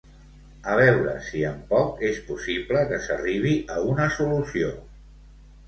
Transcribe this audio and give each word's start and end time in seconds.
A 0.69 0.77
veure 0.79 1.11
si 1.27 1.43
en 1.49 1.59
poc 1.73 2.01
és 2.09 2.17
possible 2.31 2.83
que 2.93 2.99
s'arribi 3.05 3.55
a 3.77 3.79
una 3.93 4.11
solució! 4.19 4.75